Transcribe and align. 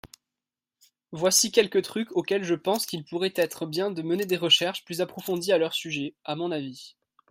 voici 1.11 1.51
quelques 1.51 1.83
trucs 1.83 2.11
auxquels 2.13 2.43
je 2.43 2.55
pense 2.55 2.87
qu'il 2.87 3.05
pourrait 3.05 3.33
être 3.35 3.67
bien 3.67 3.91
de 3.91 4.01
mener 4.01 4.25
des 4.25 4.35
recherches 4.35 4.83
plus 4.83 4.99
approfondies 4.99 5.51
à 5.53 5.59
leur 5.59 5.75
sujet, 5.75 6.15
à 6.25 6.35
mon 6.35 6.51
avis. 6.51 6.95